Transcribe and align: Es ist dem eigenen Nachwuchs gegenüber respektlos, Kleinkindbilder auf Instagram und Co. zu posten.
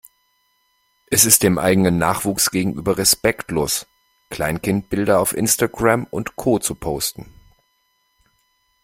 Es 1.11 1.25
ist 1.25 1.43
dem 1.43 1.59
eigenen 1.59 1.99
Nachwuchs 1.99 2.49
gegenüber 2.49 2.97
respektlos, 2.97 3.85
Kleinkindbilder 4.31 5.19
auf 5.19 5.31
Instagram 5.33 6.05
und 6.09 6.35
Co. 6.35 6.57
zu 6.57 6.73
posten. 6.73 7.31